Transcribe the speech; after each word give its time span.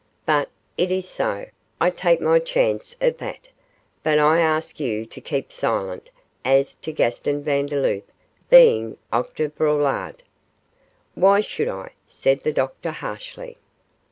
Be 0.25 0.45
it 0.79 1.01
so. 1.03 1.45
I 1.79 1.91
take 1.91 2.21
my 2.21 2.39
chance 2.39 2.95
of 3.01 3.19
that; 3.19 3.49
but 4.01 4.17
I 4.17 4.39
ask 4.39 4.79
you 4.79 5.05
to 5.05 5.21
keep 5.21 5.51
silent 5.51 6.09
as 6.43 6.73
to 6.77 6.91
Gaston 6.91 7.43
Vandeloup 7.43 8.09
being 8.49 8.97
Octave 9.13 9.55
Braulard.' 9.55 10.23
'Why 11.13 11.39
should 11.41 11.67
I?' 11.67 11.91
said 12.07 12.41
the 12.41 12.51
doctor, 12.51 12.89
harshly. 12.89 13.59